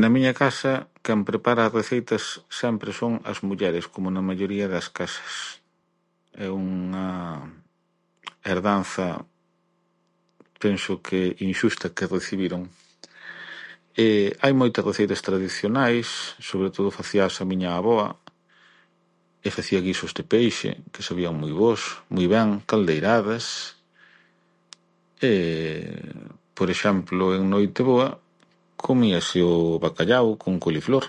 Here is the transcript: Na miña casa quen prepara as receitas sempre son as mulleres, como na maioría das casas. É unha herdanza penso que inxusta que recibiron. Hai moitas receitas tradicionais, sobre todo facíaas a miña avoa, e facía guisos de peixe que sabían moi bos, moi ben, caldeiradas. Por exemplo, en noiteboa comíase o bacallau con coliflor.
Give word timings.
Na 0.00 0.08
miña 0.14 0.32
casa 0.42 0.72
quen 1.04 1.20
prepara 1.30 1.60
as 1.64 1.74
receitas 1.80 2.22
sempre 2.60 2.90
son 3.00 3.12
as 3.30 3.38
mulleres, 3.48 3.84
como 3.94 4.06
na 4.10 4.26
maioría 4.28 4.66
das 4.74 4.86
casas. 4.98 5.32
É 6.46 6.48
unha 6.70 7.08
herdanza 8.50 9.06
penso 10.62 10.92
que 11.06 11.20
inxusta 11.48 11.86
que 11.96 12.10
recibiron. 12.16 12.62
Hai 14.42 14.52
moitas 14.60 14.86
receitas 14.90 15.24
tradicionais, 15.28 16.06
sobre 16.48 16.68
todo 16.76 16.96
facíaas 16.98 17.34
a 17.42 17.48
miña 17.50 17.70
avoa, 17.80 18.08
e 19.46 19.48
facía 19.56 19.80
guisos 19.88 20.12
de 20.18 20.24
peixe 20.32 20.70
que 20.92 21.06
sabían 21.08 21.34
moi 21.42 21.52
bos, 21.60 21.80
moi 22.14 22.26
ben, 22.34 22.48
caldeiradas. 22.70 23.44
Por 26.58 26.68
exemplo, 26.74 27.22
en 27.36 27.42
noiteboa 27.54 28.06
comíase 28.86 29.38
o 29.52 29.54
bacallau 29.84 30.26
con 30.42 30.52
coliflor. 30.64 31.04